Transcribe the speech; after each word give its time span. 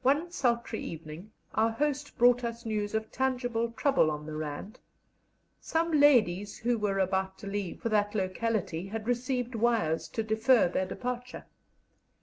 One 0.00 0.30
sultry 0.30 0.80
evening 0.80 1.32
our 1.54 1.68
host 1.70 2.16
brought 2.16 2.44
us 2.44 2.64
news 2.64 2.94
of 2.94 3.12
tangible 3.12 3.72
trouble 3.72 4.10
on 4.10 4.24
the 4.24 4.34
Rand: 4.34 4.78
some 5.60 5.92
ladies 5.92 6.56
who 6.56 6.78
were 6.78 6.98
about 6.98 7.36
to 7.40 7.46
leave 7.46 7.82
for 7.82 7.90
that 7.90 8.14
locality 8.14 8.86
had 8.86 9.06
received 9.06 9.54
wires 9.54 10.08
to 10.08 10.22
defer 10.22 10.66
their 10.68 10.86
departure. 10.86 11.44